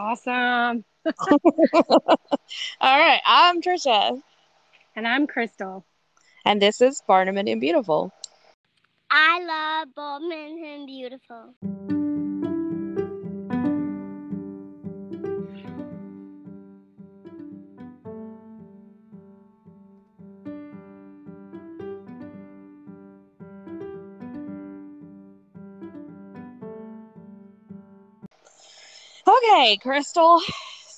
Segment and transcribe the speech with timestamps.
[0.00, 0.82] Awesome.
[1.74, 4.18] All right, I'm Trisha.
[4.96, 5.84] And I'm Crystal.
[6.46, 8.10] And this is Barnum and Beautiful.
[9.10, 11.99] I love Barnum and Beautiful.
[29.42, 30.40] Okay, Crystal.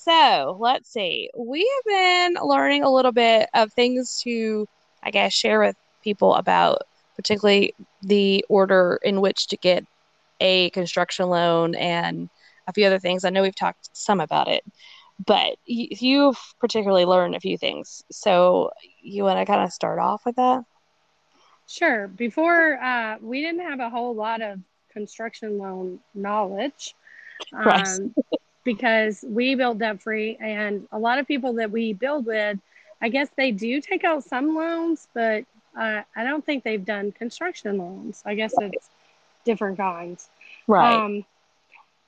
[0.02, 1.30] So let's see.
[1.36, 1.85] We have
[2.35, 4.66] been learning a little bit of things to,
[5.03, 6.82] I guess, share with people about,
[7.14, 9.85] particularly the order in which to get
[10.40, 12.29] a construction loan and
[12.66, 13.25] a few other things.
[13.25, 14.64] I know we've talked some about it,
[15.24, 18.02] but you've particularly learned a few things.
[18.11, 20.64] So you want to kind of start off with that?
[21.68, 22.08] Sure.
[22.08, 24.58] Before, uh, we didn't have a whole lot of
[24.93, 26.94] construction loan knowledge
[27.52, 28.14] um,
[28.64, 32.58] because we build debt free, and a lot of people that we build with,
[33.00, 35.44] I guess they do take out some loans, but
[35.78, 38.22] uh, I don't think they've done construction loans.
[38.24, 38.88] I guess it's
[39.44, 40.28] different kinds.
[40.66, 40.94] Right.
[40.94, 41.24] Um,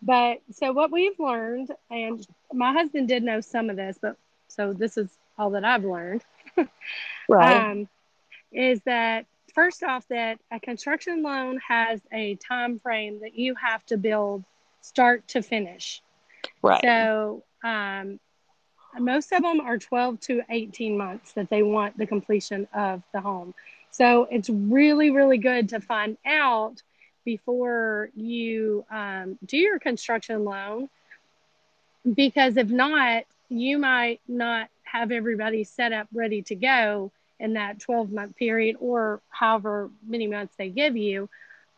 [0.03, 4.17] but so what we've learned, and my husband did know some of this, but
[4.49, 6.23] so this is all that I've learned.
[7.29, 7.71] right.
[7.71, 7.89] Um,
[8.53, 13.85] is that first off that a construction loan has a time frame that you have
[13.87, 14.45] to build
[14.83, 16.03] start to finish.
[16.65, 16.81] Right.
[16.83, 18.19] So um,
[18.99, 23.21] most of them are 12 to 18 months that they want the completion of the
[23.21, 23.53] home.
[23.91, 26.83] So it's really, really good to find out
[27.23, 30.89] before you um, do your construction loan
[32.15, 37.79] because if not, you might not have everybody set up ready to go in that
[37.81, 41.29] 12 month period or however many months they give you.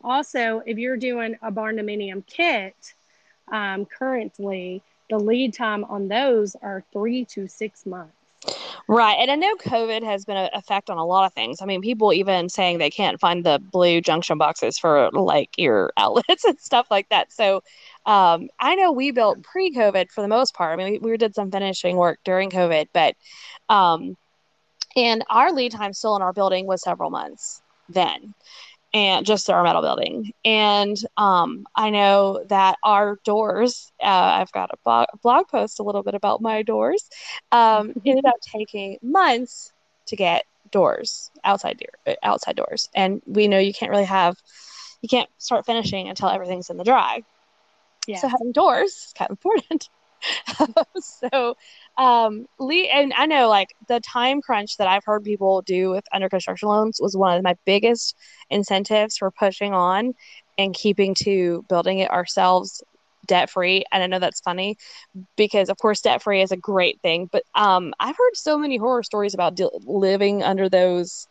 [0.01, 2.93] Also, if you're doing a barndominium kit,
[3.51, 8.13] um, currently, the lead time on those are three to six months.
[8.87, 9.17] Right.
[9.19, 11.61] And I know COVID has been an effect on a lot of things.
[11.61, 15.91] I mean, people even saying they can't find the blue junction boxes for like your
[15.97, 17.33] outlets and stuff like that.
[17.33, 17.63] So
[18.05, 20.71] um, I know we built pre COVID for the most part.
[20.71, 23.15] I mean, we, we, did some finishing work during COVID, but,
[23.67, 24.15] um,
[24.95, 28.33] and our lead time still in our building was several months then
[28.97, 30.33] and just our metal building.
[30.43, 35.83] And um, I know that our doors, uh, I've got a blog, blog post a
[35.83, 37.07] little bit about my doors,
[37.51, 39.71] um, ended up taking months
[40.07, 41.79] to get doors outside
[42.23, 42.89] outside doors.
[42.95, 44.35] And we know you can't really have,
[45.03, 47.21] you can't start finishing until everything's in the dry.
[48.07, 48.17] Yeah.
[48.17, 49.89] So having doors is kind of important.
[51.01, 51.55] so
[51.97, 56.05] um lee and i know like the time crunch that i've heard people do with
[56.13, 58.15] under construction loans was one of my biggest
[58.49, 60.13] incentives for pushing on
[60.57, 62.83] and keeping to building it ourselves
[63.25, 64.77] debt free and i know that's funny
[65.35, 68.77] because of course debt free is a great thing but um i've heard so many
[68.77, 71.27] horror stories about de- living under those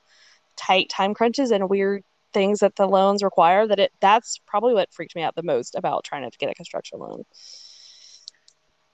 [0.56, 2.02] tight time crunches and weird
[2.32, 5.74] things that the loans require that it that's probably what freaked me out the most
[5.74, 7.22] about trying to get a construction loan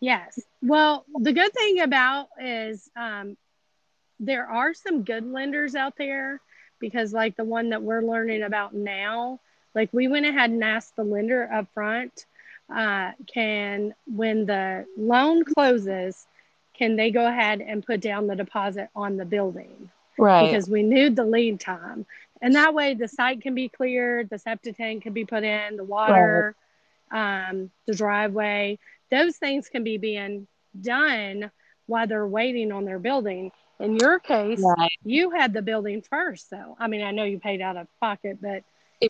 [0.02, 0.40] Yes.
[0.60, 3.36] Well, the good thing about is um,
[4.18, 6.40] there are some good lenders out there
[6.80, 9.38] because, like the one that we're learning about now,
[9.76, 12.26] like we went ahead and asked the lender up front,
[12.68, 16.26] uh, can when the loan closes,
[16.76, 19.88] can they go ahead and put down the deposit on the building?
[20.18, 20.50] Right.
[20.50, 22.06] Because we knew the lead time.
[22.40, 25.76] And that way the site can be cleared, the septic tank can be put in,
[25.76, 26.56] the water,
[27.12, 27.50] right.
[27.50, 28.80] um, the driveway
[29.12, 30.48] those things can be being
[30.80, 31.52] done
[31.86, 33.52] while they're waiting on their building.
[33.78, 34.90] In your case, right.
[35.04, 36.50] you had the building first.
[36.50, 36.76] though.
[36.80, 38.64] I mean, I know you paid out of pocket, but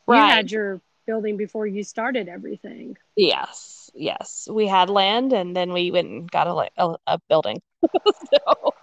[0.06, 0.28] right.
[0.28, 2.96] you had your building before you started everything.
[3.16, 4.48] Yes, yes.
[4.50, 7.60] We had land and then we went and got a, a, a building.
[7.94, 8.74] so,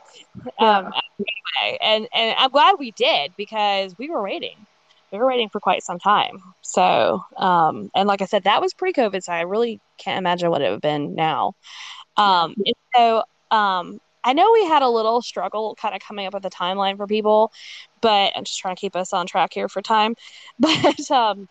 [0.59, 4.66] um, anyway, and, and I'm glad we did because we were waiting
[5.12, 6.40] we were waiting for quite some time.
[6.62, 10.62] So, um, and like I said, that was pre-COVID, so I really can't imagine what
[10.62, 11.53] it would have been now.
[12.18, 12.56] Um,
[12.96, 16.50] so, um, I know we had a little struggle kind of coming up with a
[16.50, 17.52] timeline for people,
[18.02, 20.16] but I'm just trying to keep us on track here for time.
[20.59, 21.47] But um,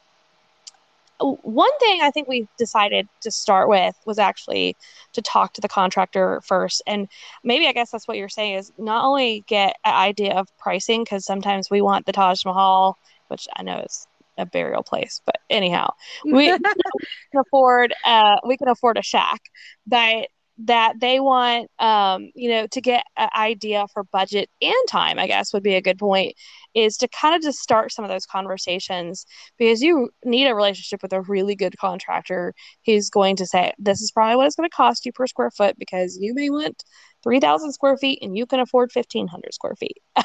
[1.21, 4.77] one thing I think we decided to start with was actually
[5.15, 6.83] to talk to the contractor first.
[6.87, 7.09] And
[7.43, 11.03] maybe I guess that's what you're saying is not only get an idea of pricing,
[11.03, 12.97] because sometimes we want the Taj Mahal
[13.29, 15.91] which I know is a burial place, but anyhow,
[16.25, 16.47] we
[17.33, 19.41] can afford uh, we can afford a shack,
[19.87, 20.29] but
[20.59, 25.29] that they want, um, you know, to get an idea for budget and time, I
[25.29, 26.35] guess would be a good point,
[26.75, 29.25] is to kind of just start some of those conversations
[29.57, 34.01] because you need a relationship with a really good contractor who's going to say, this
[34.01, 36.83] is probably what it's going to cost you per square foot because you may want
[37.23, 39.99] 3,000 square feet and you can afford 1,500 square feet.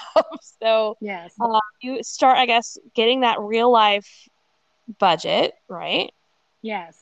[0.61, 4.07] so, yes, uh, you start, I guess, getting that real life
[4.99, 6.11] budget, right?
[6.61, 6.97] Yes.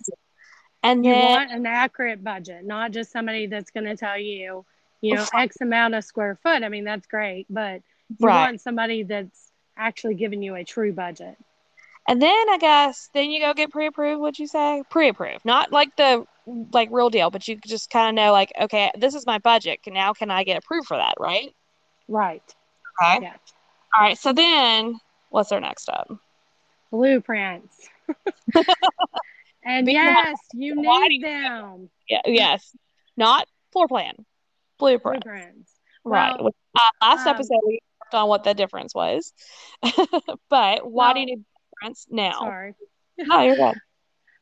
[0.83, 4.65] And you then, want an accurate budget, not just somebody that's going to tell you,
[5.01, 6.63] you know, X amount of square foot.
[6.63, 7.81] I mean, that's great, but
[8.19, 8.39] you Right.
[8.39, 11.37] want somebody that's actually giving you a true budget.
[12.07, 14.83] and then I guess, then you go get pre-approved, would you say?
[14.89, 16.25] Pre-approved, not like the
[16.73, 19.79] like real deal, but you just kind of know, like, okay, this is my budget.
[19.87, 21.53] Now, can I get approved for that, right?
[22.07, 22.43] Right.
[23.01, 23.19] Okay.
[23.21, 23.35] Yeah.
[23.95, 24.17] All right.
[24.17, 24.99] So then,
[25.29, 26.07] what's our next step?
[26.91, 27.87] Blueprints.
[29.71, 31.89] and Because yes, you need them.
[32.09, 32.21] Yeah.
[32.25, 32.75] Yes.
[33.15, 34.13] Not floor plan.
[34.77, 35.23] Blueprint.
[35.23, 35.71] Blueprints.
[36.03, 36.35] Right.
[36.39, 39.33] Well, uh, last um, episode we talked on what the difference was,
[40.49, 41.45] but why do you need
[41.79, 42.39] blueprints now?
[42.39, 42.73] Sorry.
[43.17, 43.75] No, you're good.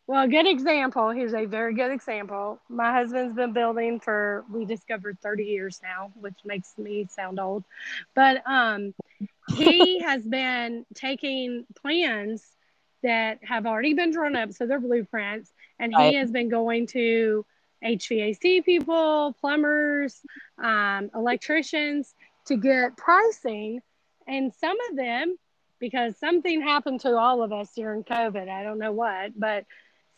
[0.07, 1.09] Well, a good example.
[1.09, 2.61] Here's a very good example.
[2.69, 7.65] My husband's been building for we discovered 30 years now, which makes me sound old.
[8.15, 8.93] But um
[9.57, 12.45] he has been taking plans
[13.03, 16.11] that have already been drawn up, so they're blueprints, and Right.
[16.11, 17.45] he has been going to
[17.83, 20.19] HVAC people, plumbers,
[20.61, 22.13] um, electricians
[22.45, 23.81] to get pricing.
[24.27, 25.37] And some of them,
[25.79, 29.65] because something happened to all of us during COVID, I don't know what, but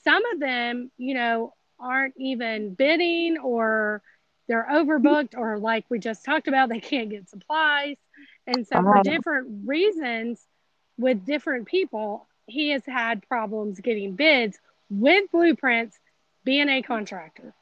[0.03, 4.01] some of them, you know, aren't even bidding or
[4.47, 7.97] they're overbooked or like we just talked about, they can't get supplies.
[8.47, 9.03] And so for Oh.
[9.03, 10.41] different reasons
[10.97, 14.59] with different people, he has had problems getting bids
[14.89, 15.97] with blueprints
[16.43, 17.53] being a contractor.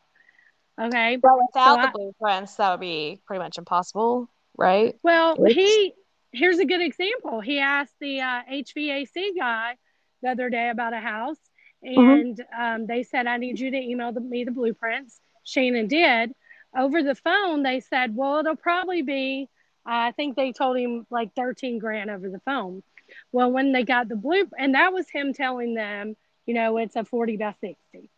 [0.81, 1.17] Okay.
[1.17, 4.95] But without So the I- blueprints, that would be pretty much impossible, right?
[5.03, 5.53] Well, Oops.
[5.53, 5.93] he
[6.31, 7.41] here's a good example.
[7.41, 9.75] He asked the uh, HVAC guy
[10.21, 11.39] the other day about a house,
[11.83, 16.33] and um, they said, "I need you to email the, me the blueprints." Shannon did.
[16.77, 19.49] Over the phone, they said, "Well, it'll probably be."
[19.85, 22.83] I think they told him like thirteen grand over the phone.
[23.31, 26.95] Well, when they got the blue, and that was him telling them, you know, it's
[26.95, 28.09] a forty by sixty.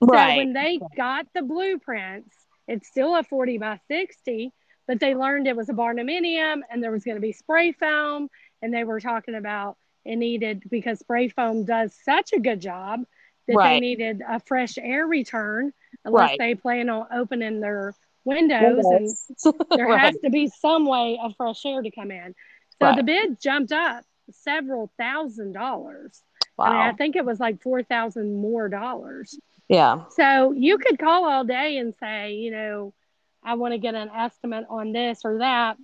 [0.00, 0.32] Right.
[0.32, 2.34] So when they got the blueprints,
[2.68, 4.52] it's still a 40 by 60,
[4.86, 8.28] but they learned it was a barndominium and there was going to be spray foam.
[8.62, 13.04] And they were talking about it needed, because spray foam does such a good job
[13.48, 15.72] that they needed a fresh air return
[16.04, 16.38] unless Right.
[16.38, 17.94] they plan on opening their
[18.24, 18.84] windows.
[18.90, 19.16] And
[19.70, 20.00] there Right.
[20.00, 22.34] has to be some way of fresh air to come in.
[22.80, 22.96] So Right.
[22.96, 26.22] the bid jumped up several thousand dollars.
[26.56, 26.66] Wow.
[26.66, 29.38] I mean, I think it was like 4,000 more dollars.
[29.68, 30.04] yeah.
[30.10, 32.94] So you could call all day and say, you know,
[33.42, 35.76] I want to get an estimate on this or that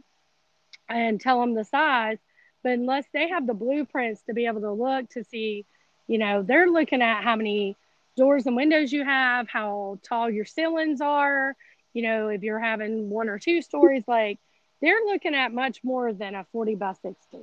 [0.89, 2.19] and tell them the size.
[2.63, 5.67] But unless they have the blueprints to be able to look to see,
[6.07, 7.77] you know, they're looking at how many
[8.17, 11.57] doors and windows you have, how tall your ceilings are,
[11.93, 14.39] you know, if you're having one or two stories, like
[14.81, 17.39] they're looking at much more than a 40 by 60.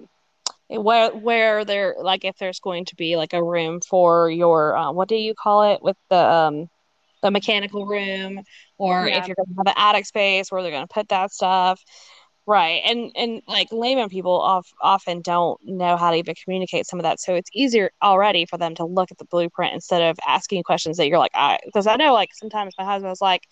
[0.70, 4.92] Where where there like if there's going to be like a room for your uh,
[4.92, 6.68] what do you call it with the um
[7.24, 8.42] the mechanical room
[8.78, 9.18] or Yeah.
[9.18, 11.82] if you're going to have an attic space where they're going to put that stuff.
[12.48, 12.82] Right.
[12.86, 17.04] And and like layman people of, often don't know how to even communicate some of
[17.04, 17.20] that.
[17.20, 20.98] So it's easier already for them to look at the blueprint instead of asking questions
[20.98, 23.44] that you're like, I because I know like sometimes my husband was like,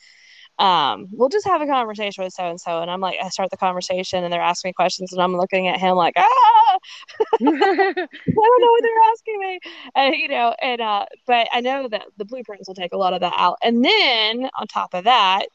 [0.59, 2.81] um, we'll just have a conversation with so and so.
[2.81, 5.67] And I'm like, I start the conversation and they're asking me questions and I'm looking
[5.67, 6.23] at him like, ah,
[7.33, 9.59] I don't know what they're asking me.
[9.95, 13.13] And, you know, and, uh, but I know that the blueprints will take a lot
[13.13, 13.57] of that out.
[13.61, 15.45] And then on top of that,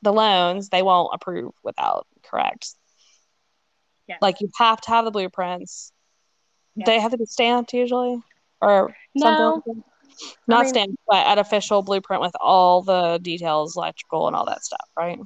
[0.00, 2.70] the loans, they won't approve without correct.
[4.06, 4.18] Yes.
[4.20, 5.92] Like you have to have the blueprints.
[6.76, 6.86] Yes.
[6.86, 8.20] They have to be stamped usually
[8.60, 9.62] or something No.
[9.66, 9.84] like
[10.46, 14.64] Not mean- stamped, but an official blueprint with all the details, electrical and all that
[14.64, 15.18] stuff, right?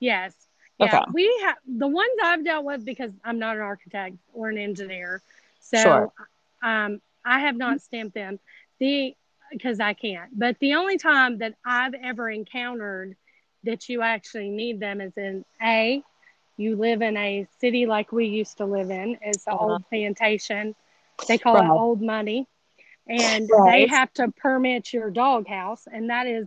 [0.00, 0.34] Yes.
[0.78, 0.86] Yeah.
[0.86, 1.04] Okay.
[1.12, 5.22] We have the ones I've dealt with because I'm not an architect or an engineer.
[5.60, 6.12] So Sure.
[6.62, 8.38] um, I have not stamped them.
[8.78, 9.14] The
[9.50, 10.36] because I can't.
[10.36, 13.14] But the only time that I've ever encountered
[13.62, 16.02] that you actually need them is in A,
[16.56, 19.16] you live in a city like we used to live in.
[19.22, 19.64] It's the Uh-huh.
[19.64, 20.74] old plantation.
[21.28, 21.66] They call Right.
[21.66, 22.48] it old money.
[23.06, 23.80] And Right.
[23.80, 26.46] they have to permit your dog house and that is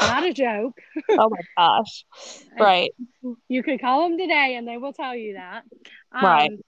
[0.00, 0.80] not a joke.
[1.10, 2.04] Oh my gosh.
[2.58, 2.94] Right.
[3.48, 5.62] You could call them today and they will tell you that.
[6.12, 6.50] Right.
[6.50, 6.58] Um,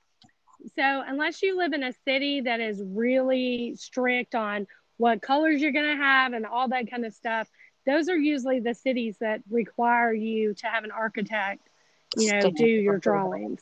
[0.76, 5.72] so, unless you live in a city that is really strict on what colors you're
[5.72, 7.48] going to have and all that kind of stuff,
[7.86, 11.68] those are usually the cities that require you to have an architect,
[12.16, 13.60] you know, do your drawings.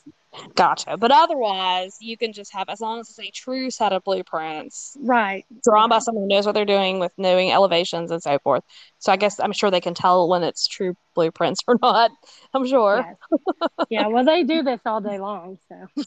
[0.55, 0.97] Gotcha.
[0.97, 4.97] But otherwise, you can just have, as long as it's a true set of blueprints,
[4.99, 5.45] right?
[5.63, 8.63] Drawn by someone who knows what they're doing with knowing elevations and so forth.
[8.99, 12.11] So I guess I'm sure they can tell when it's true blueprints or not.
[12.53, 13.05] I'm sure.
[13.05, 13.69] Yes.
[13.89, 14.07] yeah.
[14.07, 15.59] Well, they do this all day long.
[15.69, 16.03] So, so,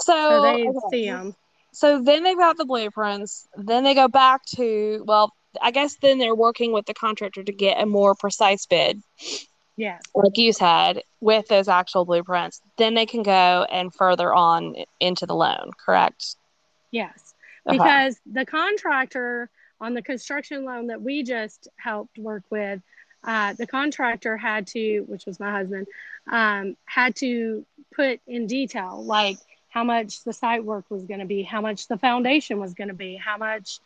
[0.00, 0.78] so they okay.
[0.90, 1.34] see them.
[1.72, 3.48] So then they've got the blueprints.
[3.56, 7.52] Then they go back to, well, I guess then they're working with the contractor to
[7.52, 9.02] get a more precise bid.
[9.76, 9.98] Yeah.
[10.14, 15.26] Like you said, with those actual blueprints, then they can go and further on into
[15.26, 16.36] the loan, correct?
[16.90, 17.34] Yes.
[17.66, 19.50] Because the contractor
[19.80, 22.80] on the construction loan that we just helped work with,
[23.24, 25.86] uh, the contractor had to, which was my husband,
[26.30, 27.64] um, had to
[27.94, 29.38] put in detail like
[29.70, 32.88] how much the site work was going to be, how much the foundation was going
[32.88, 33.80] to be, how much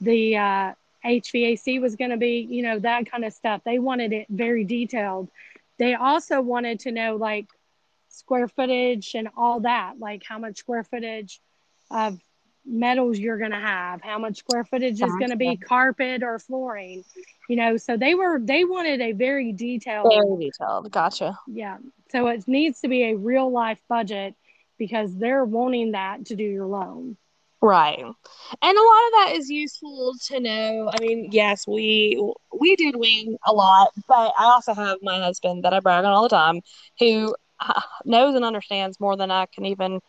[0.00, 0.72] the uh,
[1.04, 3.62] HVAC was going to be, you know, that kind of stuff.
[3.64, 5.28] They wanted it very detailed.
[5.78, 7.46] They also wanted to know like
[8.08, 11.40] square footage and all that, like how much square footage
[11.90, 12.20] of
[12.66, 16.38] metals you're going to have, how much square footage is going to be carpet or
[16.38, 17.04] flooring,
[17.48, 17.76] you know.
[17.78, 20.90] So they were they wanted a very detailed, very detailed.
[20.92, 21.38] Gotcha.
[21.46, 21.78] Yeah.
[22.12, 24.34] So it needs to be a real life budget
[24.78, 27.16] because they're wanting that to do your loan.
[27.62, 27.98] Right.
[27.98, 30.90] And a lot of that is useful to know.
[30.94, 32.18] I mean, yes, we
[32.58, 36.10] we did wing a lot, but I also have my husband that I brag on
[36.12, 36.62] all the time
[36.98, 40.00] who uh, knows and understands more than I can even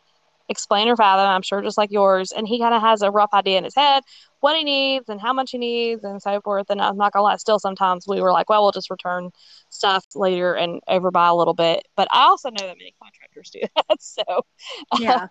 [0.50, 1.28] explain or fathom.
[1.28, 3.76] I'm sure just like yours, and he kind of has a rough idea in his
[3.76, 4.04] head
[4.42, 6.70] what he needs and how much he needs and so forth.
[6.70, 9.32] And I'm not gonna lie, still sometimes we were like, well, we'll just return
[9.70, 11.88] stuff later and overbuy a little bit.
[11.98, 14.24] But I also know that many contractors do that, so
[14.92, 15.28] yeah.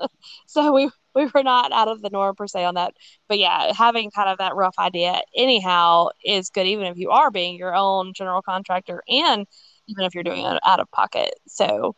[0.46, 2.94] so we we were not out of the norm per se on that.
[3.28, 7.30] But yeah, having kind of that rough idea anyhow is good, even if you are
[7.30, 9.46] being your own general contractor and
[9.88, 11.34] even if you're doing it out of pocket.
[11.46, 11.94] So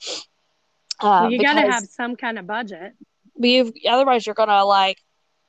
[1.01, 2.95] uh, well, you got to have some kind of budget.
[3.37, 4.99] You've otherwise you're gonna like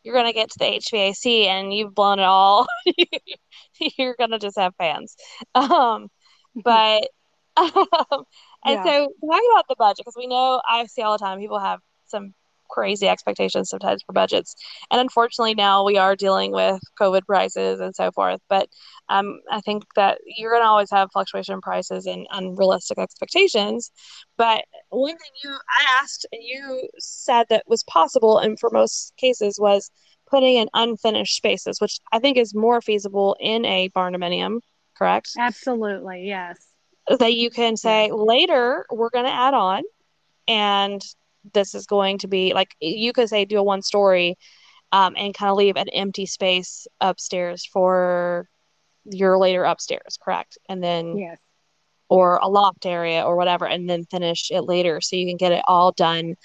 [0.03, 2.67] you're gonna get to the HVAC and you've blown it all.
[3.97, 5.15] you're gonna just have fans.
[5.53, 6.09] Um,
[6.55, 7.09] but
[7.57, 8.23] um,
[8.65, 8.83] and yeah.
[8.83, 11.79] so talking about the budget because we know I see all the time people have
[12.05, 12.33] some
[12.69, 14.55] crazy expectations sometimes for budgets.
[14.91, 18.41] And unfortunately, now we are dealing with COVID prices and so forth.
[18.49, 18.69] But
[19.09, 23.91] um, I think that you're going to always have fluctuation in prices and unrealistic expectations.
[24.37, 29.13] But one thing you I asked and you said that was possible, and for most
[29.17, 29.89] cases was
[30.29, 34.59] putting in unfinished spaces, which I think is more feasible in a barndominium.
[34.97, 35.31] Correct?
[35.37, 36.57] Absolutely, yes.
[37.19, 39.83] That you can say later we're going to add on
[40.47, 41.01] and
[41.53, 44.37] this is going to be like you could say do a one story
[44.91, 48.47] um, and kind of leave an empty space upstairs for
[49.05, 50.57] your later upstairs, correct?
[50.69, 51.37] And then yes.
[52.09, 55.51] or a loft area or whatever, and then finish it later so you can get
[55.51, 56.35] it all done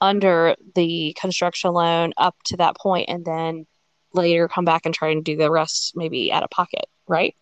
[0.00, 3.66] under the construction loan up to that point and then
[4.12, 7.34] later come back and try and do the rest maybe out of pocket, right?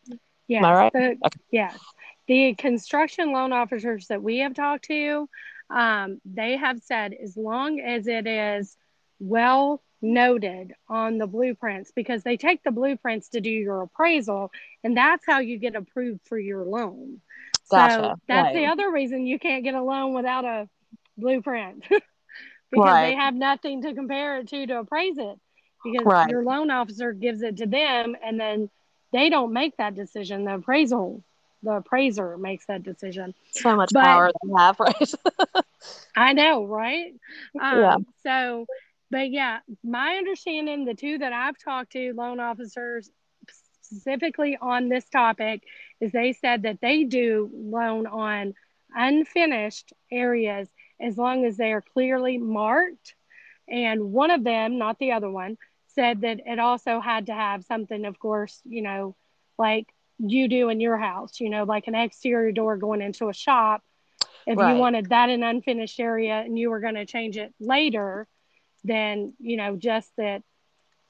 [0.48, 0.58] Yeah.
[0.58, 0.92] Am I right?
[0.92, 1.40] The, okay.
[1.50, 1.72] Yeah.
[2.26, 5.28] The construction loan officers that we have talked to,
[5.70, 8.76] um, they have said as long as it is
[9.20, 14.50] well noted on the blueprints, because they take the blueprints to do your appraisal,
[14.84, 17.20] and that's how you get approved for your loan.
[17.70, 17.94] Gotcha.
[17.94, 18.54] So that's right.
[18.54, 20.68] the other reason you can't get a loan without a
[21.18, 21.82] blueprint
[22.70, 23.10] because right.
[23.10, 25.38] they have nothing to compare it to to appraise it
[25.84, 26.30] because right.
[26.30, 28.70] your loan officer gives it to them and then
[29.12, 31.22] they don't make that decision the appraisal
[31.62, 33.34] the appraiser makes that decision.
[33.50, 35.14] So much but, power they have, right?
[36.16, 37.12] I know, right?
[37.60, 37.96] Um, yeah.
[38.22, 38.66] So,
[39.10, 43.10] but yeah, my understanding, the two that I've talked to, loan officers
[43.82, 45.62] specifically on this topic,
[46.00, 48.54] is they said that they do loan on
[48.94, 50.68] unfinished areas
[51.00, 53.14] as long as they are clearly marked.
[53.68, 55.58] And one of them, not the other one,
[55.94, 59.16] said that it also had to have something, of course, you know,
[59.58, 59.86] like
[60.18, 63.82] you do in your house, you know, like an exterior door going into a shop.
[64.46, 64.74] If right.
[64.74, 68.26] you wanted that in unfinished area and you were going to change it later,
[68.84, 70.42] then, you know, just that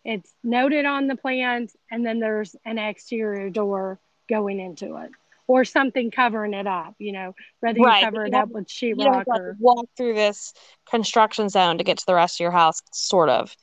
[0.04, 5.10] it's noted on the plans and then there's an exterior door going into it
[5.46, 8.00] or something covering it up, you know, rather right.
[8.00, 10.52] you cover it up with sheetrock or walk through this
[10.88, 13.56] construction zone to get to the rest of your house, sort of.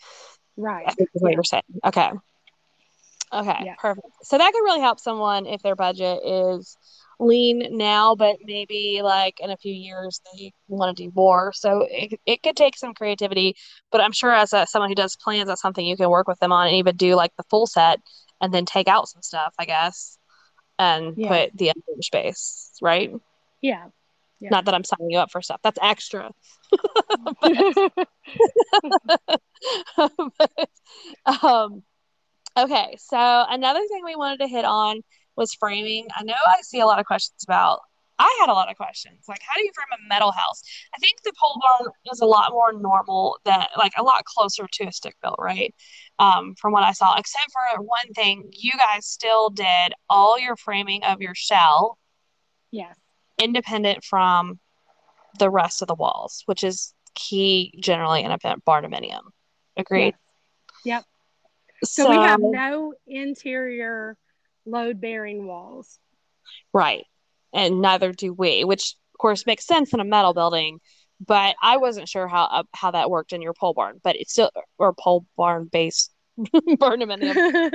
[0.57, 0.87] Right.
[0.97, 1.35] Is what yeah.
[1.35, 1.63] you're saying.
[1.85, 2.11] Okay.
[3.35, 3.75] Okay, yeah.
[3.77, 4.07] perfect.
[4.23, 6.77] So that could really help someone if their budget is
[7.19, 11.51] lean now, but maybe like in a few years they want to do more.
[11.53, 13.55] So it, it could take some creativity,
[13.91, 16.39] but I'm sure as a, someone who does plans, that's something you can work with
[16.39, 17.99] them on and even do like the full set
[18.41, 20.17] and then take out some stuff, I guess.
[20.79, 21.27] and Yeah.
[21.45, 23.11] put the unfinished space, right?
[23.61, 23.87] Yeah.
[24.39, 24.49] Yeah.
[24.49, 25.59] Not that I'm signing you up for stuff.
[25.63, 26.31] That's extra.
[29.97, 30.69] But,
[31.43, 31.83] um,
[32.57, 35.01] okay, so another thing we wanted to hit on
[35.35, 36.07] was framing.
[36.15, 37.79] I know I see a lot of questions about.
[38.17, 40.63] I had a lot of questions, like how do you frame a metal house?
[40.95, 44.65] I think the pole barn is a lot more normal than, like, a lot closer
[44.71, 45.75] to a stick built, right?
[46.17, 50.55] Um, from what I saw, except for one thing, you guys still did all your
[50.55, 51.97] framing of your shell
[52.71, 52.95] yes.
[53.37, 54.59] independent from
[55.37, 59.23] the rest of the walls, which is key generally in a barndominium.
[59.75, 60.15] Agreed.
[60.85, 61.03] Yes.
[61.03, 61.03] Yep.
[61.85, 64.17] So, we have no interior
[64.65, 65.99] load bearing walls.
[66.73, 67.05] right,
[67.53, 70.79] and neither do we, which of course makes sense in a metal building.
[71.25, 74.33] But I wasn't sure how uh, how that worked in your pole barn, but it's
[74.33, 77.71] still or pole barn based barndominium,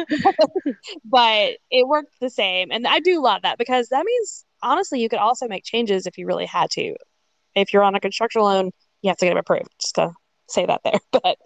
[1.05, 5.09] but it worked the same, and I do love that because that means honestly you
[5.09, 6.95] could also make changes if you really had to.
[7.55, 8.71] If you're on a construction loan,
[9.03, 9.71] you have to get them approved.
[9.81, 10.13] Just to
[10.49, 11.39] say that there, but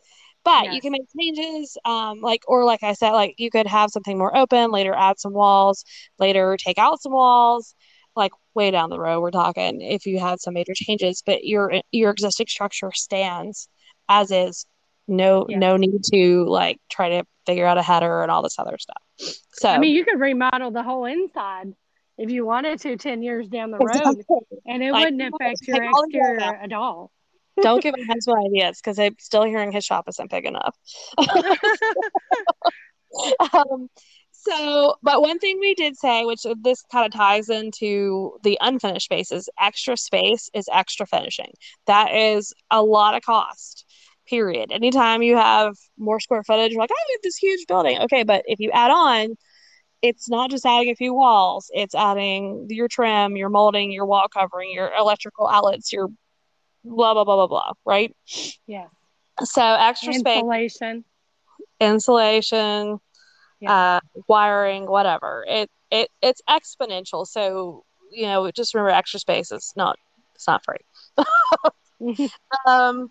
[0.44, 3.90] but you can make changes um like or like i said like you could have
[3.90, 5.84] something more open later add some walls
[6.18, 7.74] later take out some walls
[8.16, 11.72] like way down the road we're talking if you had some major changes but your
[11.90, 13.68] your existing structure stands
[14.08, 14.66] as is.
[15.06, 15.60] No Yes.
[15.60, 19.02] no need to like try to figure out a header and all this other stuff.
[19.52, 21.74] So I mean, you could remodel the whole inside
[22.16, 24.24] if you wanted to 10 years down the road,
[24.66, 27.10] and it Like, wouldn't affect your all of that exterior at all.
[27.62, 30.76] Don't give my husband ideas because i'm still hearing his shop isn't big enough
[33.52, 33.88] um,
[34.46, 39.06] so, but one thing we did say, which this kind of ties into the unfinished
[39.06, 41.52] spaces, extra space is extra finishing.
[41.86, 43.86] That is a lot of cost,
[44.28, 44.70] period.
[44.70, 48.00] Anytime you have more square footage, you're like, I have this huge building.
[48.02, 49.36] Okay, but if you add on,
[50.02, 54.26] it's not just adding a few walls, it's adding your trim, your molding, your wall
[54.28, 56.08] covering, your electrical outlets, your
[56.84, 58.14] blah, blah, blah, blah, blah, right?
[58.66, 58.86] yeah.
[59.42, 61.04] So, extra space Insulation.
[61.80, 62.98] insulation,
[63.60, 63.74] Yeah.
[63.96, 65.44] uh, wiring, whatever.
[65.48, 67.26] It it it's exponential.
[67.26, 69.98] So you know, just remember, extra space is not
[70.34, 70.78] it's not free.
[72.66, 73.10] Um,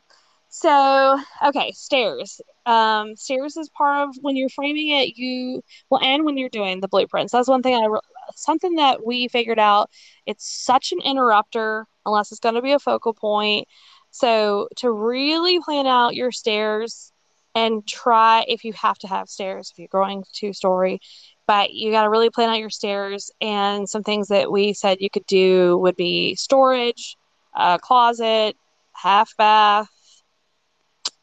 [0.49, 2.39] so okay, stairs.
[2.65, 5.17] Um, stairs is part of when you're framing it.
[5.17, 7.31] You well, and when you're doing the blueprints.
[7.33, 7.99] That's one thing I re-
[8.35, 9.89] something that we figured out.
[10.25, 13.67] It's such an interrupter unless it's going to be a focal point.
[14.11, 17.11] So to really plan out your stairs
[17.55, 20.99] and try if you have to have stairs if you're growing two story,
[21.47, 23.31] but you got to really plan out your stairs.
[23.41, 27.15] And some things that we said you could do would be storage,
[27.55, 28.55] a closet,
[28.93, 29.89] half bath,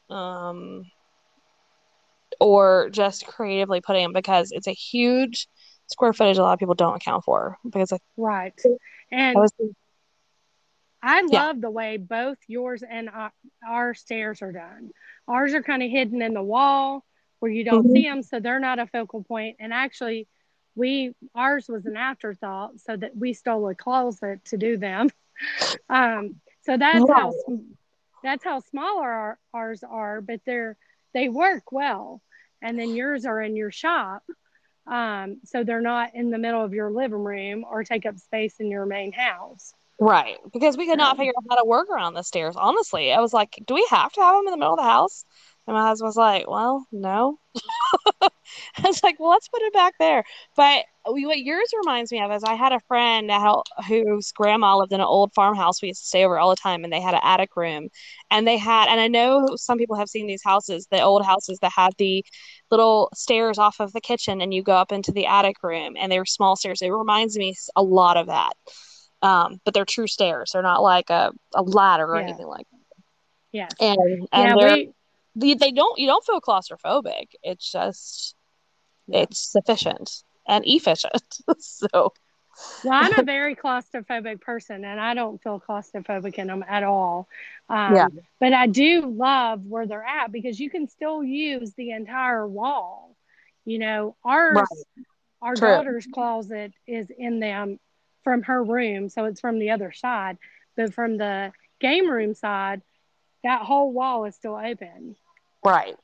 [0.09, 0.85] um,
[2.41, 5.49] or just creatively putting them because it's a huge
[5.91, 8.55] square footage a lot of people don't account for because I, right.
[8.65, 8.69] I
[9.11, 9.53] And was
[11.03, 11.47] I Yeah.
[11.47, 13.33] love the way both yours and our,
[13.67, 14.91] our stairs are done.
[15.27, 17.05] Ours are kind of hidden in the wall
[17.39, 17.93] where you don't Mhm.
[17.93, 19.57] see them, so they're not a focal point.
[19.61, 20.29] And actually,
[20.75, 25.09] we ours was an afterthought, so that we stole a closet to do them.
[25.89, 27.73] Um, so that's how sm-
[28.23, 30.77] that's how smaller our, ours are, but they're
[31.15, 32.21] they work well.
[32.61, 34.23] And then yours are in your shop,
[34.87, 38.57] um, so they're not in the middle of your living room or take up space
[38.61, 39.73] in your main house.
[39.99, 42.57] right because we could not figure out how to work around the stairs.
[42.57, 44.85] Honestly, I was like, do we have to have them in the middle of the
[44.85, 45.25] house?
[45.71, 47.39] And my husband was like, well, no.
[48.23, 48.31] I
[48.83, 50.25] was like, well, let's put it back there.
[50.57, 53.31] But we, what yours reminds me of is I had a friend
[53.87, 56.83] whose grandma lived in an old farmhouse we used to stay over all the time,
[56.83, 57.87] and they had an attic room.
[58.33, 61.61] And they had, and I know some people have seen these houses, the old houses
[61.63, 62.25] that had the
[62.73, 66.11] little stairs off of the kitchen, and you go up into the attic room, and
[66.11, 66.83] they were small stairs.
[66.83, 68.55] It reminds me a lot of that.
[69.23, 70.51] Um, but they're true stairs.
[70.53, 72.23] They're not like a, a ladder or Yeah.
[72.23, 72.81] anything like that.
[73.81, 73.99] And,
[74.35, 74.93] yeah, and they're, we
[75.35, 77.29] they, they don't, you don't feel claustrophobic.
[77.43, 78.35] It's just,
[79.09, 81.39] it's sufficient and efficient.
[81.59, 82.13] so,
[82.83, 87.29] Well, I'm a very claustrophobic person, and I don't feel claustrophobic in them at all.
[87.69, 88.07] Um, Yeah.
[88.41, 93.17] But I do love where they're at because you can still use the entire wall.
[93.65, 94.67] You know, ours, Right.
[95.43, 95.69] our True.
[95.77, 97.79] daughter's closet is in them
[98.25, 100.39] from her room, so it's from the other side.
[100.77, 102.83] But from the game room side,
[103.45, 105.17] that whole wall is still open.
[105.65, 105.95] right.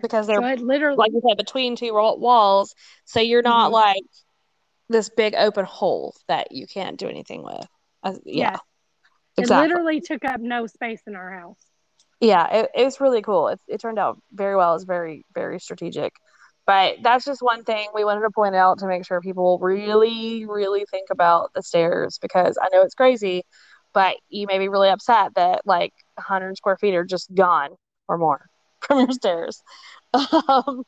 [0.00, 2.74] Because they're So literally, like you said, between two walls.
[3.06, 3.72] So you're not Mhm.
[3.72, 4.02] like
[4.88, 7.66] this big open hole that you can't do anything with.
[8.02, 8.60] Uh, yeah, yes,
[9.38, 11.64] it literally took up no space in our house.
[12.20, 13.48] Yeah, it, it was really cool.
[13.48, 14.74] It, it turned out very well.
[14.74, 16.14] It's very, very strategic.
[16.66, 20.44] But that's just one thing we wanted to point out to make sure people really,
[20.46, 23.44] really think about the stairs because I know it's crazy,
[23.94, 27.70] but you may be really upset that like 100 square feet are just gone
[28.08, 28.46] or more
[28.80, 29.62] from your stairs.
[30.14, 30.84] Um,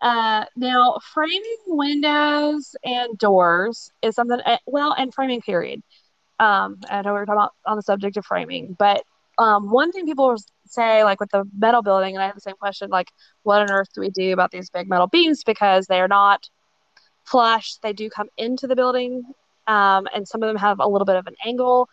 [0.00, 5.82] uh, now, framing windows and doors is something, uh, well, and framing period.
[6.38, 9.02] Um, I know we are talking about on the subject of framing, but
[9.36, 12.56] um, one thing people say, like with the metal building, and I have the same
[12.56, 13.08] question, like,
[13.42, 16.48] what on earth do we do about these big metal beams because they are not
[17.24, 17.76] flush?
[17.82, 19.22] They do come into the building,
[19.66, 21.88] um, and some of them have a little bit of an angle.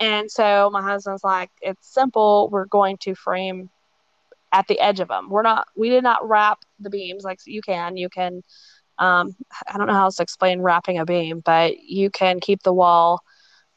[0.00, 2.48] And so my husband's like, it's simple.
[2.50, 3.70] We're going to frame
[4.52, 5.30] at the edge of them.
[5.30, 7.96] We're not, we did not wrap the beams like you can.
[7.96, 8.42] You can,
[8.98, 9.34] um,
[9.72, 12.72] I don't know how else to explain wrapping a beam, but you can keep the
[12.72, 13.22] wall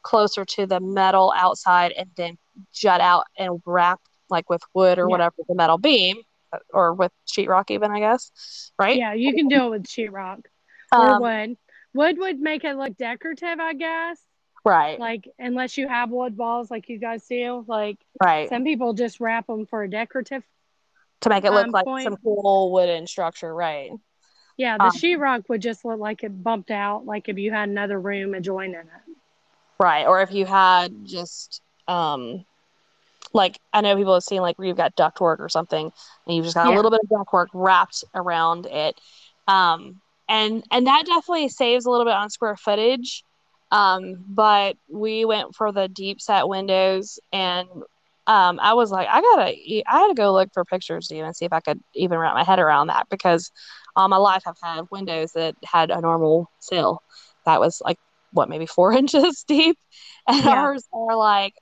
[0.06, 2.38] closer to the metal outside and then
[2.72, 4.00] jut out and wrap
[4.30, 5.10] like with wood or yeah.
[5.10, 6.18] whatever the metal beam
[6.72, 10.42] or with sheetrock even I guess right yeah you can do it with sheetrock
[10.92, 11.56] or um, wood
[11.92, 14.20] wood would make it look decorative I guess
[14.66, 18.92] right like unless you have wood balls like you guys do like right some people
[18.92, 20.42] just wrap them for a decorative
[21.20, 22.04] to make it look um, like point.
[22.04, 23.90] some cool wooden structure right
[24.56, 27.68] yeah the um, sheetrock would just look like it bumped out like if you had
[27.68, 29.16] another room adjoining it
[29.78, 30.06] Right.
[30.06, 32.44] Or if you had just um
[33.32, 35.92] like I know people have seen like where you've got ductwork or something
[36.26, 36.74] and you've just got yeah.
[36.74, 39.00] a little bit of ductwork wrapped around it.
[39.46, 43.24] Um and and that definitely saves a little bit on square footage.
[43.70, 47.68] Um, but we went for the deep set windows and
[48.28, 49.54] um, I was like, I gotta,
[49.86, 52.34] I had to go look for pictures to even see if I could even wrap
[52.34, 53.52] my head around that because
[53.94, 57.02] all my life I've had windows that had a normal sill
[57.44, 57.98] that was like
[58.32, 59.78] what maybe four inches deep,
[60.28, 60.50] and yeah.
[60.50, 61.54] ours are like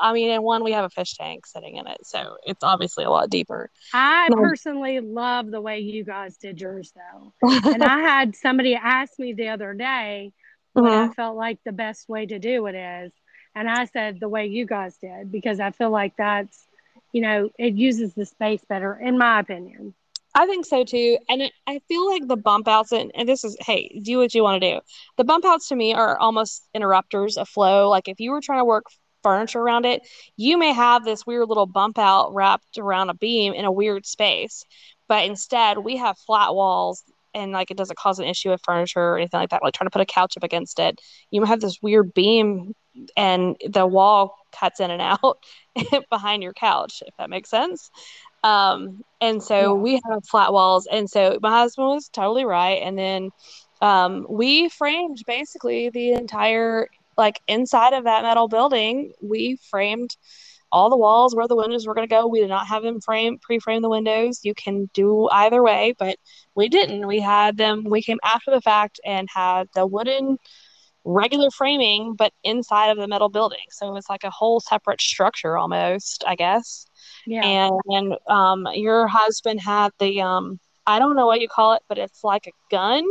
[0.00, 3.04] I mean, in one we have a fish tank sitting in it, so it's obviously
[3.04, 3.70] a lot deeper.
[3.94, 7.32] I personally love the way you guys did yours, though.
[7.70, 10.32] and I had somebody ask me the other day
[10.72, 11.10] what mm-hmm.
[11.10, 13.12] I felt like the best way to do it is,
[13.54, 16.66] and I said the way you guys did because I feel like that's,
[17.12, 19.94] you know, it uses the space better, in my opinion.
[20.34, 21.18] I think so too.
[21.28, 24.32] And it, I feel like the bump outs, and, and this is, hey, do what
[24.34, 24.80] you want to do.
[25.16, 27.88] The bump outs to me are almost interrupters of flow.
[27.88, 28.84] Like if you were trying to work
[29.22, 30.06] furniture around it,
[30.36, 34.06] you may have this weird little bump out wrapped around a beam in a weird
[34.06, 34.64] space.
[35.08, 37.02] But instead, we have flat walls
[37.34, 39.62] and like it doesn't cause an issue with furniture or anything like that.
[39.62, 42.74] Like trying to put a couch up against it, you have this weird beam
[43.16, 45.38] and the wall cuts in and out
[46.10, 47.90] behind your couch, if that makes sense.
[48.42, 49.82] Um, and so yeah.
[49.82, 50.86] we have flat walls.
[50.90, 52.80] And so my husband was totally right.
[52.82, 53.30] And then
[53.82, 60.16] um, we framed basically the entire, like inside of that metal building, we framed
[60.72, 62.26] all the walls where the windows were going to go.
[62.26, 64.40] We did not have them frame pre-frame the windows.
[64.42, 66.18] You can do either way, but
[66.54, 67.06] we didn't.
[67.06, 67.84] We had them.
[67.84, 70.38] We came after the fact and had the wooden
[71.04, 73.64] regular framing, but inside of the metal building.
[73.70, 76.86] So it was like a whole separate structure almost, I guess.
[77.26, 77.44] Yeah.
[77.44, 81.82] And, and um, your husband had the um, I don't know what you call it,
[81.88, 83.04] but it's like a gun.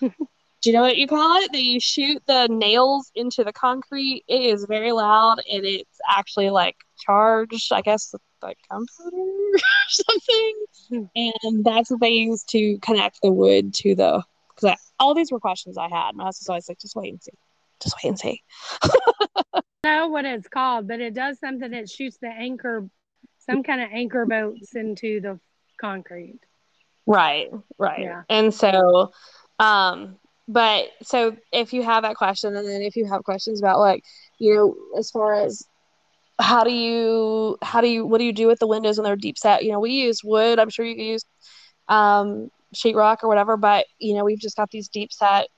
[0.60, 1.52] Do you know what you call it?
[1.52, 4.24] That you shoot the nails into the concrete.
[4.26, 9.58] It is very loud and it's actually like charged, I guess, with like gunpowder or
[9.88, 11.08] something.
[11.14, 14.22] And that's what they use to connect the wood to the.
[14.54, 16.16] Because all these were questions I had.
[16.16, 17.30] My husband's always like, just wait and see.
[17.80, 18.42] Just wait and see.
[19.84, 22.88] know what it's called, but it does something that shoots the anchor
[23.38, 25.40] some kind of anchor bolts into the
[25.80, 26.40] concrete.
[27.06, 28.00] Right, right.
[28.00, 28.22] Yeah.
[28.28, 29.12] And so,
[29.58, 30.16] um,
[30.48, 34.02] but so if you have that question, and then if you have questions about like,
[34.38, 35.62] you know, as far as
[36.40, 39.16] how do you, how do you, what do you do with the windows when they're
[39.16, 39.62] deep set?
[39.62, 40.58] You know, we use wood.
[40.58, 41.24] I'm sure you use
[41.88, 45.48] um, sheetrock or whatever, but you know, we've just got these deep set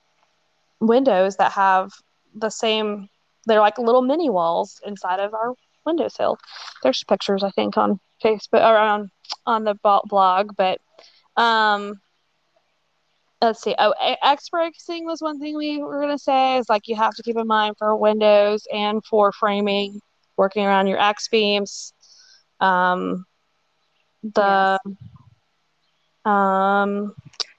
[0.81, 1.92] windows that have
[2.35, 3.09] the same.
[3.46, 5.55] They're like little mini walls inside of our
[5.87, 6.38] windowsill.
[6.83, 9.11] There's pictures I think on Facebook or on
[9.46, 10.81] on the blog, but
[11.37, 12.00] um,
[13.40, 13.74] let's see.
[13.79, 17.22] Oh, X bracing was one thing we were gonna say is like you have to
[17.22, 20.00] keep in mind for windows and for framing,
[20.37, 21.92] working around your X beams.
[22.61, 23.24] Um,
[24.22, 24.96] the yes.
[26.24, 27.14] um,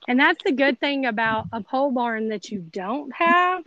[0.08, 3.64] and that's the good thing about a pole barn that you don't have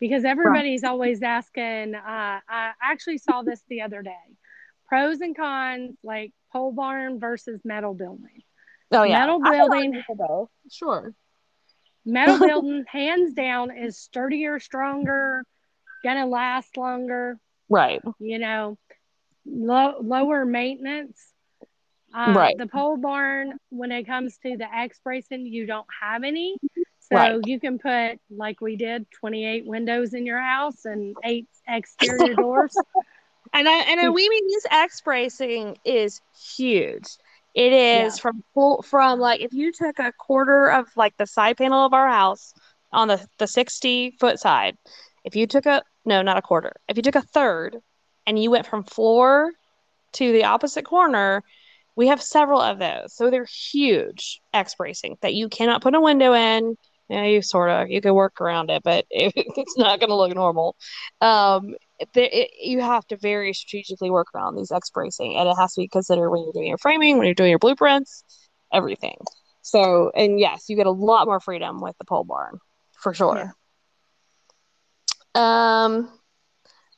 [0.00, 0.90] because everybody's right.
[0.90, 1.94] always asking.
[1.94, 4.14] Uh, I actually saw this the other day
[4.88, 8.42] pros and cons, like pole barn versus metal building.
[8.92, 9.20] Oh, yeah.
[9.20, 10.02] Metal building.
[10.70, 11.12] Sure.
[12.04, 15.44] Metal building, hands down, is sturdier, stronger,
[16.02, 17.38] gonna last longer.
[17.68, 18.00] Right.
[18.18, 18.76] You know,
[19.46, 21.18] low, lower maintenance.
[22.14, 22.58] Uh, Right.
[22.58, 26.56] The pole barn, when it comes to the X bracing, you don't have any.
[26.76, 27.40] So Right.
[27.46, 32.76] you can put, like we did, 28 windows in your house and eight exterior doors.
[33.54, 36.22] And I and I, we mean this X bracing is
[36.56, 37.06] huge.
[37.54, 38.20] It is Yeah.
[38.22, 41.92] from full from like if you took a quarter of like the side panel of
[41.92, 42.54] our house
[42.92, 44.76] on the the 60 foot side,
[45.24, 46.72] if you took a no, not a quarter.
[46.88, 47.76] If you took a third
[48.26, 49.52] and you went from floor
[50.14, 51.42] to the opposite corner,
[51.96, 53.14] we have several of those.
[53.14, 56.76] So they're huge X bracing that you cannot put a window in.
[57.08, 60.16] Yeah, you sort of you can work around it, but it, it's not going to
[60.16, 60.76] look normal.
[61.20, 61.74] Um,
[62.14, 65.74] there, it, you have to very strategically work around these X bracing, and it has
[65.74, 68.24] to be considered when you're doing your framing, when you're doing your blueprints,
[68.72, 69.16] everything.
[69.62, 72.58] So, and yes, you get a lot more freedom with the pole barn
[72.98, 73.54] for sure.
[75.34, 76.08] Um,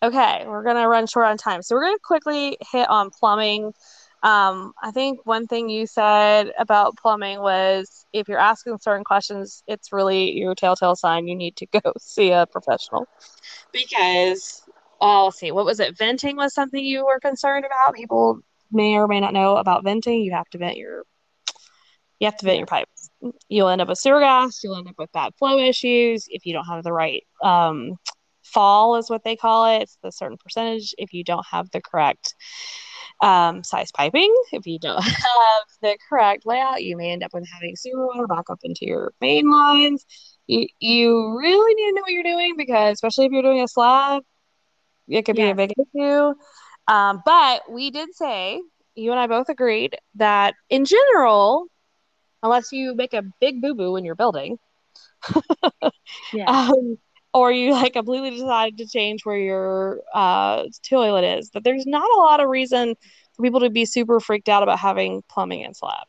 [0.03, 3.73] okay, we're gonna run short on time, so we're gonna quickly hit on plumbing.
[4.23, 9.63] Um, I think one thing you said about plumbing was if you're asking certain questions,
[9.67, 13.07] it's really your telltale sign you need to go see a professional
[13.71, 14.63] because
[15.01, 15.97] oh, let's see, what was it?
[15.97, 17.95] Venting was something you were concerned about.
[17.95, 18.41] People
[18.73, 20.21] may or may not know about venting.
[20.21, 21.05] You have to vent your
[22.21, 23.11] you have to vent your pipes.
[23.49, 24.61] You'll end up with sewer gas.
[24.63, 27.97] You'll end up with bad flow issues if you don't have the right um,
[28.43, 29.83] fall, is what they call it.
[29.83, 30.95] It's the certain percentage.
[30.97, 32.35] If you don't have the correct
[33.21, 37.49] um, size piping, if you don't have the correct layout, you may end up with
[37.53, 40.07] having sewer water back up into your main lines.
[40.47, 43.69] You, you really need to know what you're doing because, especially if you're doing a
[43.69, 44.23] slab,
[45.09, 46.35] it could be a big issue.
[46.87, 48.61] Um, but we did say,
[48.95, 51.67] you and I both agreed that in general,
[52.43, 54.59] unless you make a big boo boo in your building,
[56.33, 56.69] Yeah.
[56.71, 56.99] um,
[57.33, 62.09] or you like completely decide to change where your uh, toilet is, that there's not
[62.17, 62.95] a lot of reason
[63.35, 66.07] for people to be super freaked out about having plumbing and slab.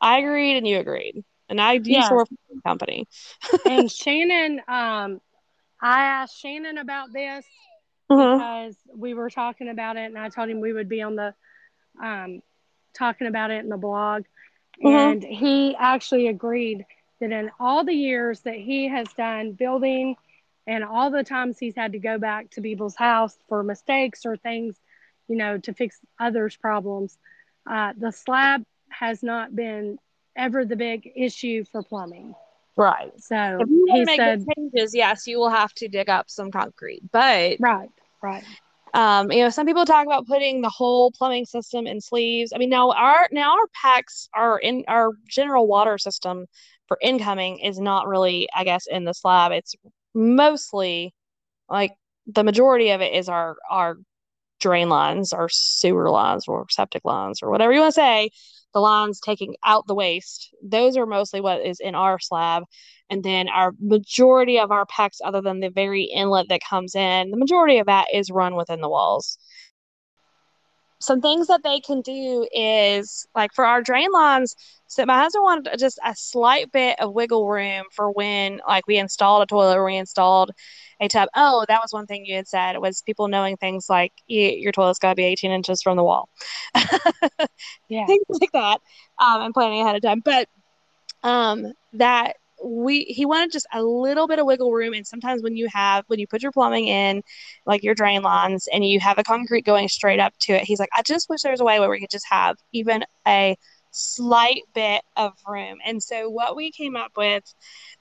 [0.00, 1.24] I agreed and you agreed.
[1.48, 3.08] And I to work for a company.
[3.66, 5.20] and Shannon, um,
[5.82, 7.44] I asked Shannon about this
[8.10, 8.38] Mhm.
[8.38, 11.34] because we were talking about it, and I told him we would be on the
[12.02, 12.42] um,
[12.94, 14.24] talking about it in the blog,
[14.82, 15.16] Mhm.
[15.16, 16.84] and he actually agreed
[17.20, 20.16] that in all the years that he has done building,
[20.66, 24.36] and all the times he's had to go back to people's house for mistakes or
[24.36, 24.80] things,
[25.28, 27.18] you know, to fix others' problems,
[27.68, 29.98] uh, the slab has not been
[30.36, 32.34] ever the big issue for plumbing.
[32.76, 33.12] Right.
[33.16, 36.08] So If you want he to make said, changes, yes, you will have to dig
[36.08, 37.02] up some concrete.
[37.10, 37.90] But right,
[38.22, 38.44] right.
[38.92, 42.52] Um, you know, some people talk about putting the whole plumbing system in sleeves.
[42.52, 46.46] I mean, now our now our PEX are in our general water system
[46.88, 49.52] for incoming is not really, I guess, in the slab.
[49.52, 49.76] It's
[50.12, 51.14] mostly
[51.68, 51.92] like
[52.26, 53.96] the majority of it is our our
[54.60, 58.30] drain lines, or sewer lines, or septic lines, or whatever you want to say.
[58.72, 60.54] The lines taking out the waste.
[60.62, 62.62] Those are mostly what is in our slab.
[63.10, 67.32] And then our majority of our PEX, other than the very inlet that comes in,
[67.32, 69.36] the majority of that is run within the walls.
[71.00, 74.54] Some things that they can do is like for our drain lines.
[74.86, 78.98] So my husband wanted just a slight bit of wiggle room for when like we
[78.98, 80.50] installed a toilet or we installed
[81.00, 81.28] a tub.
[81.34, 84.98] Oh, that was one thing you had said was people knowing things like your toilet's
[84.98, 86.28] got to be 18 inches from the wall.
[87.88, 88.06] Yeah.
[88.06, 88.80] things like that
[89.18, 90.48] um, and planning ahead of time but
[91.22, 94.94] um, that we he wanted just a little bit of wiggle room.
[94.94, 97.22] And sometimes when you have when you put your plumbing in
[97.66, 100.80] like your drain lines and you have the concrete going straight up to it he's
[100.80, 103.56] like i just wish there was a way where we could just have even a
[103.90, 105.78] slight bit of room.
[105.84, 107.44] And so what we came up with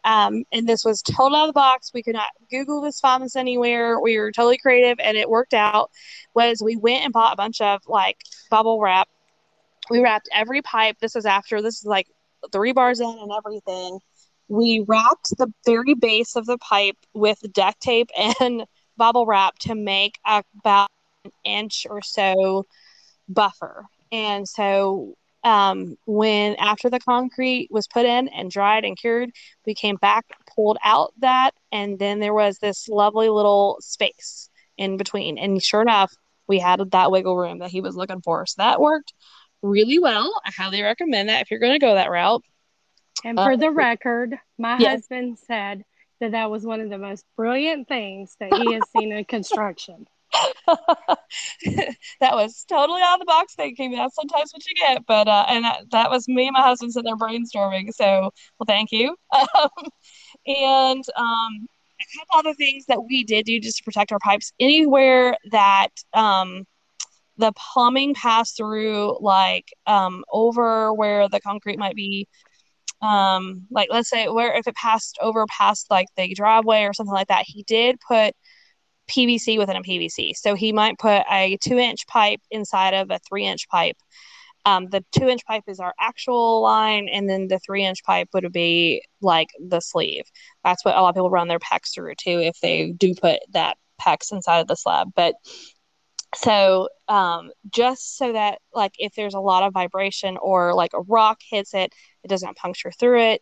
[0.03, 1.91] um, and this was total out of the box.
[1.93, 3.99] We could not google this find this anywhere.
[3.99, 5.91] We were totally creative and it worked out
[6.33, 8.17] was we went and bought a bunch of like
[8.49, 9.09] bubble wrap.
[9.89, 10.97] We wrapped every pipe.
[11.01, 12.07] This is after this is like
[12.51, 13.99] three bars in and everything
[14.49, 18.65] we wrapped the very base of the pipe with duct tape and
[18.97, 20.89] bubble wrap to make about
[21.23, 22.65] an inch or so
[23.29, 23.85] buffer.
[24.11, 29.29] And so um, when after the concrete was put in and dried and cured
[29.65, 34.97] we came back pulled out that and then there was this lovely little space in
[34.97, 35.37] between.
[35.37, 36.11] And sure enough
[36.47, 38.45] we had that wiggle room that he was looking for.
[38.47, 39.13] So that worked
[39.61, 40.33] really well.
[40.43, 42.43] I highly recommend that if you're going to go that route
[43.23, 44.91] And Uh, for the record, my yes.
[44.91, 45.85] husband said
[46.19, 50.07] that that was one of the most brilliant things that he has seen in construction.
[51.65, 53.91] that was totally out of the box thinking.
[53.91, 55.05] That's sometimes what you get.
[55.07, 57.93] But uh, and that, that was me and my husband sitting there brainstorming.
[57.93, 59.15] So well, thank you.
[59.55, 59.69] Um,
[60.45, 61.67] and um,
[61.99, 64.53] a couple other things that we did do just to protect our pipes.
[64.59, 66.65] Anywhere that um,
[67.37, 72.27] the plumbing passed through like um over where the concrete might be
[73.01, 77.13] um like let's say where if it passed over past like the driveway or something
[77.13, 78.33] like that he did put
[79.09, 83.19] pvc within a pvc so he might put a two inch pipe inside of a
[83.27, 83.97] three inch pipe.
[84.65, 88.27] Um, the two inch pipe is our actual line and then the three inch pipe
[88.33, 90.25] would be like the sleeve.
[90.63, 93.39] That's what a lot of people run their PEX through too if they do put
[93.53, 95.09] that PEX inside of the slab.
[95.15, 95.35] But
[96.35, 101.01] so um, just so that like if there's a lot of vibration or like a
[101.01, 103.41] rock hits it it doesn't puncture through it.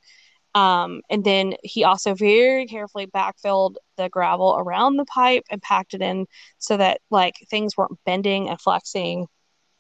[0.55, 5.93] Um, and then he also very carefully backfilled the gravel around the pipe and packed
[5.93, 6.25] it in
[6.57, 9.27] so that like things weren't bending and flexing.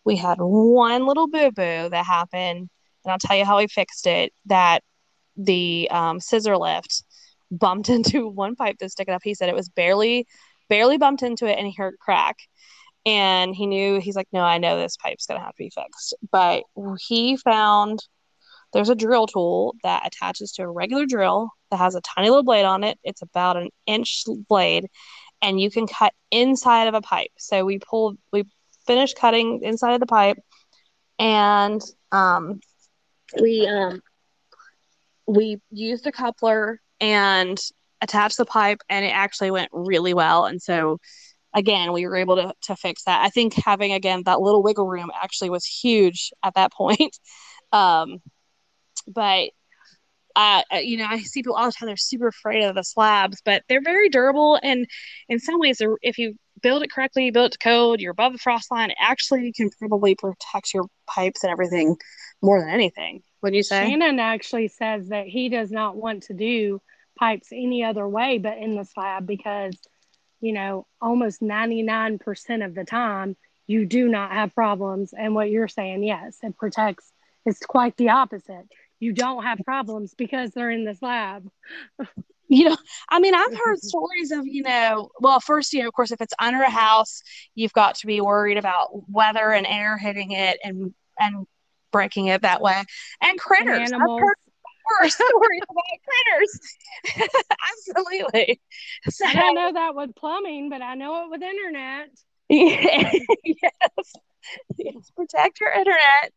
[0.03, 2.69] We had one little boo boo that happened
[3.07, 4.83] and i'll tell you how we fixed it that
[5.37, 7.03] the um, scissor lift
[7.51, 9.21] bumped into one pipe that's sticking up.
[9.23, 10.27] He said it was barely
[10.69, 12.37] barely bumped into it and he heard crack
[13.07, 15.71] and he knew he's like no i know this pipe's going to have to be
[15.71, 16.13] fixed.
[16.31, 16.63] But
[17.07, 17.99] he found
[18.73, 22.43] there's a drill tool that attaches to a regular drill that has a tiny little
[22.43, 22.99] blade on it.
[23.03, 24.87] It's about an inch blade
[25.41, 27.31] and you can cut inside of a pipe.
[27.37, 28.43] So we pulled we
[28.85, 30.37] finished cutting inside of the pipe
[31.17, 32.59] and um
[33.41, 34.01] we um
[35.27, 37.57] we used a coupler and
[38.01, 40.45] attached the pipe and it actually went really well.
[40.45, 40.99] And so
[41.57, 43.23] again, we were able to, to fix that.
[43.23, 47.17] I think having again that little wiggle room actually was huge at that point.
[47.73, 48.19] Um,
[49.07, 49.49] but
[50.35, 51.87] uh, you know, I see people all the time.
[51.87, 54.59] They're super afraid of the slabs, but they're very durable.
[54.61, 54.85] And
[55.27, 58.33] in some ways, if you build it correctly, you build it to code, you're above
[58.33, 58.91] the frost line.
[58.91, 61.95] It actually can probably protect your pipes and everything
[62.43, 63.23] more than anything.
[63.43, 63.89] Do you say?
[63.89, 66.81] Shannon actually says that he does not want to do
[67.17, 69.75] pipes any other way but in the slab because
[70.39, 75.13] you know, almost 99% of the time, you do not have problems.
[75.17, 77.11] And what you're saying, yes, it protects,
[77.45, 78.67] it's quite the opposite.
[78.99, 81.47] You don't have problems because they're in this lab.
[82.47, 82.77] you know,
[83.09, 86.21] I mean, I've heard stories of, you know, well, first, you know, of course, if
[86.21, 87.21] it's under a house,
[87.53, 91.45] you've got to be worried about weather and air hitting it and, and
[91.91, 92.83] breaking it that way.
[93.21, 93.91] And critters.
[93.91, 94.35] And I've heard
[95.01, 97.29] worse worried about critters.
[97.71, 98.61] Absolutely.
[99.09, 102.09] So, I don't know that with plumbing, but I know it with internet.
[102.49, 104.13] yes.
[104.77, 105.11] Yes.
[105.15, 106.31] Protect your internet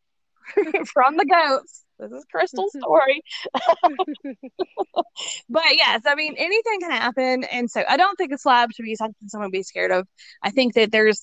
[0.89, 1.85] from the goats.
[1.99, 3.23] This is Crystal's story.
[5.51, 7.45] but yes, I mean anything can happen.
[7.45, 10.09] And so I don't think a slab should be something someone would be scared of.
[10.43, 11.23] I think that there's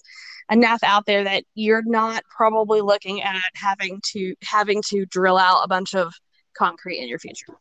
[0.52, 5.64] enough out there that you're not probably looking at having to having to drill out
[5.64, 6.14] a bunch of
[6.58, 7.54] concrete in your future.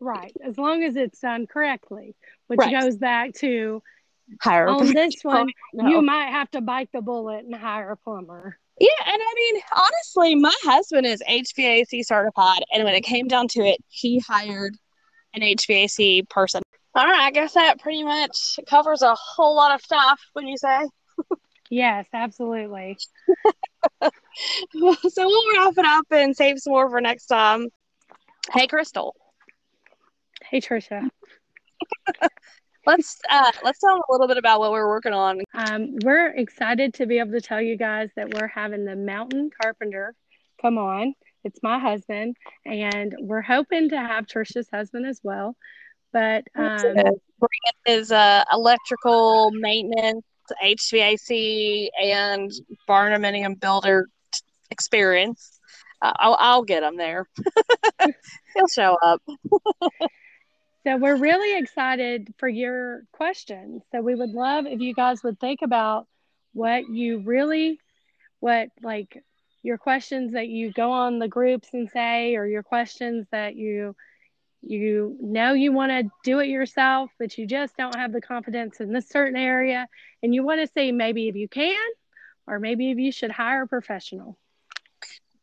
[0.00, 0.32] Right.
[0.44, 2.16] As long as it's done correctly,
[2.48, 2.80] which right.
[2.80, 3.82] goes back to
[4.40, 5.88] hire on this one, no.
[5.88, 8.58] you might have to bite the bullet and hire a plumber.
[8.80, 13.46] Yeah, and I mean, honestly, my husband is HVAC certified, and when it came down
[13.48, 14.76] to it, he hired
[15.34, 16.62] an HVAC person.
[16.94, 20.20] All right, I guess that pretty much covers a whole lot of stuff.
[20.32, 20.88] When you say?
[21.70, 22.98] yes, absolutely.
[24.02, 24.10] so
[25.16, 27.68] we'll wrap it up and save some more for next time.
[28.50, 29.14] Hey, Crystal.
[30.50, 31.08] Hey, Trisha.
[32.86, 35.40] let's uh, let's talk a little bit about what we're working on.
[35.54, 39.50] Um, we're excited to be able to tell you guys that we're having the Mountain
[39.62, 40.14] Carpenter
[40.60, 41.14] come on.
[41.44, 45.56] It's my husband, and we're hoping to have Trisha's husband as well.
[46.12, 46.94] But um,
[47.86, 50.24] his uh, electrical maintenance,
[50.62, 52.50] HVAC, and
[52.86, 54.08] barn and builder
[54.70, 55.51] experience.
[56.02, 57.28] I'll, I'll get him there.
[58.54, 59.22] He'll show up.
[60.84, 63.82] so we're really excited for your questions.
[63.92, 66.06] So we would love if you guys would think about
[66.54, 67.78] what you really,
[68.40, 69.22] what like
[69.62, 73.94] your questions that you go on the groups and say, or your questions that you
[74.64, 78.80] you know you want to do it yourself, but you just don't have the confidence
[78.80, 79.86] in this certain area,
[80.22, 81.78] and you want to see maybe if you can,
[82.46, 84.36] or maybe if you should hire a professional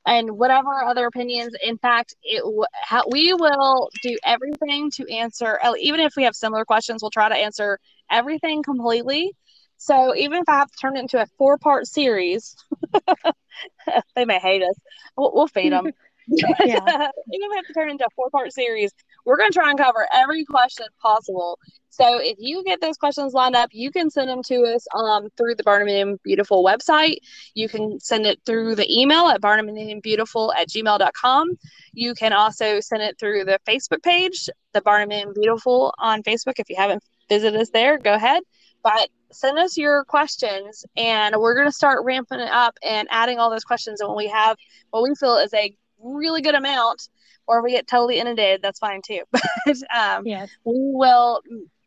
[0.10, 1.56] and whatever other opinions.
[1.64, 2.44] In fact, it
[2.74, 5.60] how, we will do everything to answer.
[5.64, 9.34] Oh, even if we have similar questions, we'll try to answer everything completely.
[9.78, 12.56] So even if I have to turn it into a four part series,
[14.16, 14.76] they may hate us.
[15.16, 15.92] We'll, we'll feed them.
[16.28, 16.50] yeah.
[16.66, 18.92] even if we have to turn it into a four part series,
[19.30, 21.60] we're going to try and cover every question possible.
[21.90, 25.28] So if you get those questions lined up, you can send them to us um,
[25.38, 27.18] through the Barndominium Beautiful website.
[27.54, 31.60] You can send it through the email at barndominiumbeautiful at gmail.com.
[31.94, 36.54] You can also send it through the Facebook page, the Barndominium Beautiful on Facebook.
[36.58, 38.42] If you haven't visited us there, go ahead.
[38.82, 43.38] But send us your questions, and we're going to start ramping it up and adding
[43.38, 44.02] all those questions.
[44.02, 44.58] And when we have
[44.90, 47.10] what we feel is a really good amount,
[47.50, 49.24] or if we get totally inundated, that's fine too.
[49.66, 50.50] But um, Yes.
[50.64, 51.42] we will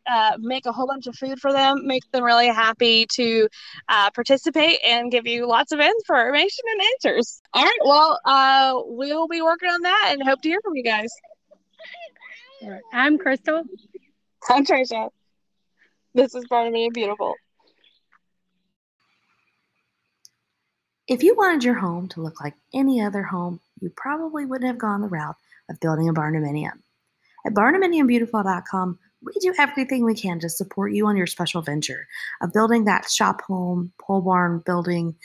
[0.05, 3.47] uh, make a whole bunch of food for them, make them really happy to
[3.87, 7.41] uh, participate, and give you lots of information and answers.
[7.53, 7.79] All right.
[7.85, 11.09] Well, uh, we'll be working on that and hope to hear from you guys.
[12.93, 13.63] I'm Crystal.
[14.49, 15.09] I'm Trisha.
[16.13, 17.35] This is Barndominium Beautiful.
[21.07, 24.77] If you wanted your home to look like any other home, you probably wouldn't have
[24.77, 25.35] gone the route
[25.69, 26.79] of building a barndominium.
[27.45, 32.07] At barndominiumbeautiful.com, we do everything we can to support you on your special venture
[32.41, 35.15] of building that shop home, pole barn building,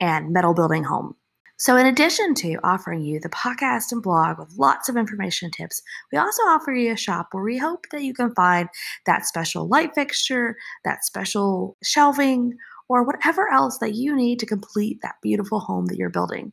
[0.00, 1.14] and metal building home.
[1.58, 5.80] So, in addition to offering you the podcast and blog with lots of information tips,
[6.12, 8.68] we also offer you a shop where we hope that you can find
[9.06, 12.52] that special light fixture, that special shelving,
[12.90, 16.52] or whatever else that you need to complete that beautiful home that you're building.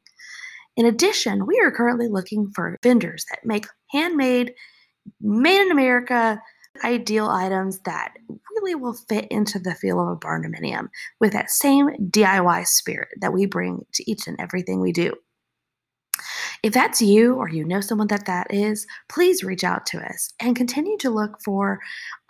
[0.75, 4.53] In addition, we are currently looking for vendors that make handmade,
[5.21, 6.41] made in America,
[6.83, 8.13] ideal items that
[8.55, 10.87] really will fit into the feel of a barndominium
[11.19, 15.13] with that same DIY spirit that we bring to each and everything we do.
[16.63, 20.33] If that's you or you know someone that that is, please reach out to us
[20.39, 21.79] and continue to look for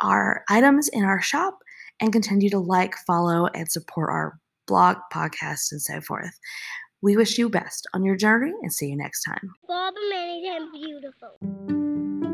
[0.02, 1.60] our items in our shop
[2.02, 6.38] and continue to like, follow, and support our blog, podcast, and so forth.
[7.04, 9.52] We wish you best on your journey and see you next time.
[9.68, 12.33] Bob and Manny beautiful.